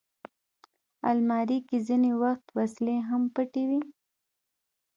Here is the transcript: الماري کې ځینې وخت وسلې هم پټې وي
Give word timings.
الماري 1.09 1.59
کې 1.67 1.77
ځینې 1.87 2.11
وخت 2.23 2.45
وسلې 2.57 2.97
هم 3.09 3.21
پټې 3.35 3.63
وي 3.69 3.81